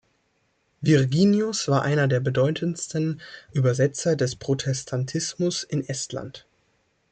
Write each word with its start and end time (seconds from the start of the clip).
Virginius 0.81 1.67
war 1.67 1.83
einer 1.83 2.07
der 2.07 2.19
bedeutendsten 2.21 3.21
Übersetzer 3.53 4.15
des 4.15 4.35
Protestantismus 4.35 5.61
in 5.63 5.87
Estland. 5.87 6.47